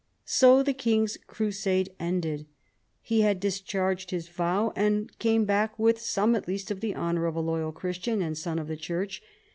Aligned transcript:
So 0.25 0.63
the 0.63 0.73
king's 0.73 1.15
crusade 1.27 1.93
ended. 1.99 2.47
He 3.03 3.21
had 3.21 3.39
discharged 3.39 4.09
his 4.09 4.29
vow, 4.29 4.73
and 4.75 5.15
came 5.19 5.45
back 5.45 5.77
with 5.77 6.01
some 6.01 6.33
at 6.35 6.47
least 6.47 6.71
of 6.71 6.79
the 6.79 6.95
honour 6.95 7.27
of 7.27 7.35
a 7.35 7.39
loyal 7.39 7.71
Christian 7.71 8.19
and 8.19 8.35
son 8.35 8.57
of 8.57 8.67
the 8.67 8.77
Church. 8.77 9.21